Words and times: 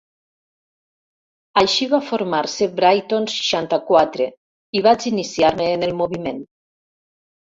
Així 1.61 1.87
va 1.91 1.99
formar-se 2.07 2.67
Brighton 2.79 3.27
seixanta-quatre 3.33 4.27
i 4.79 4.81
vaig 4.87 5.05
iniciar-me 5.11 5.69
en 5.75 5.87
el 5.89 5.95
moviment. 6.01 6.41